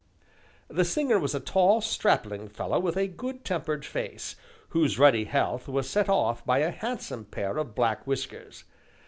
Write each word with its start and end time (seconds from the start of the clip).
The 0.67 0.83
singer 0.83 1.19
was 1.19 1.35
a 1.35 1.39
tall, 1.39 1.79
strapping 1.79 2.49
fellow 2.49 2.79
with 2.79 2.97
a 2.97 3.05
good 3.05 3.45
tempered 3.45 3.85
face, 3.85 4.35
whose 4.69 4.97
ruddy 4.97 5.25
health 5.25 5.67
was 5.67 5.87
set 5.87 6.09
off 6.09 6.43
by 6.43 6.57
a 6.57 6.71
handsome 6.71 7.23
pair 7.25 7.59
of 7.59 7.75
black 7.75 8.07
whiskers. 8.07 8.63